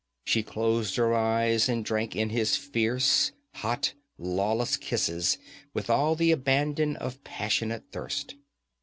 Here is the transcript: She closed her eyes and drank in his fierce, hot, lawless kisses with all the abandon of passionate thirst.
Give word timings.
She 0.25 0.41
closed 0.41 0.95
her 0.95 1.13
eyes 1.13 1.69
and 1.69 1.85
drank 1.85 2.15
in 2.15 2.31
his 2.31 2.55
fierce, 2.55 3.33
hot, 3.53 3.93
lawless 4.17 4.75
kisses 4.75 5.37
with 5.75 5.91
all 5.91 6.15
the 6.15 6.31
abandon 6.31 6.95
of 6.95 7.23
passionate 7.23 7.83
thirst. 7.91 8.33